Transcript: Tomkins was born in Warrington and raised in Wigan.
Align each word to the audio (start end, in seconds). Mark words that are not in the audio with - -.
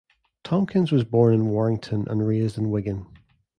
Tomkins 0.43 0.91
was 0.91 1.03
born 1.03 1.31
in 1.31 1.49
Warrington 1.49 2.07
and 2.09 2.25
raised 2.25 2.57
in 2.57 2.71
Wigan. 2.71 3.05